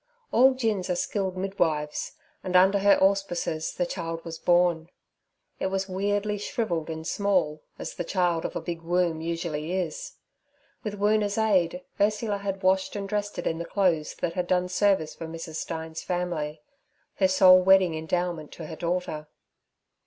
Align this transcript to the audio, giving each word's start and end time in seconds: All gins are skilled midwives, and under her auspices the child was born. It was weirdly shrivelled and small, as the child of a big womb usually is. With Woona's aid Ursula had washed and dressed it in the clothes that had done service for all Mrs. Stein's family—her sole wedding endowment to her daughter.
All 0.31 0.55
gins 0.55 0.89
are 0.89 0.95
skilled 0.95 1.37
midwives, 1.37 2.13
and 2.43 2.55
under 2.55 2.79
her 2.79 2.97
auspices 2.99 3.75
the 3.75 3.85
child 3.85 4.25
was 4.25 4.39
born. 4.39 4.89
It 5.59 5.67
was 5.67 5.87
weirdly 5.87 6.39
shrivelled 6.39 6.89
and 6.89 7.05
small, 7.05 7.61
as 7.77 7.93
the 7.93 8.03
child 8.03 8.43
of 8.43 8.55
a 8.55 8.61
big 8.61 8.81
womb 8.81 9.21
usually 9.21 9.73
is. 9.73 10.13
With 10.83 10.97
Woona's 10.99 11.37
aid 11.37 11.83
Ursula 11.99 12.39
had 12.39 12.63
washed 12.63 12.95
and 12.95 13.07
dressed 13.07 13.37
it 13.37 13.45
in 13.45 13.59
the 13.59 13.63
clothes 13.63 14.15
that 14.21 14.33
had 14.33 14.47
done 14.47 14.69
service 14.69 15.13
for 15.13 15.25
all 15.27 15.31
Mrs. 15.31 15.57
Stein's 15.57 16.01
family—her 16.01 17.27
sole 17.27 17.61
wedding 17.61 17.93
endowment 17.93 18.51
to 18.53 18.65
her 18.65 18.75
daughter. 18.75 19.27